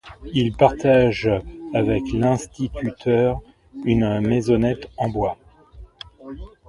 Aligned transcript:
Il 0.33 0.53
partageait 0.57 1.43
avec 1.75 2.01
l'instituteur 2.11 3.39
une 3.85 4.19
maisonnette 4.21 4.89
en 4.97 5.09
bois. 5.09 5.37